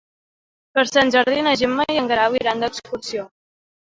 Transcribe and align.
Per 0.77 0.85
Sant 0.91 1.11
Jordi 1.15 1.43
na 1.49 1.53
Gemma 1.61 1.85
i 1.95 2.01
en 2.03 2.09
Guerau 2.11 2.39
iran 2.39 2.65
d'excursió. 2.65 3.27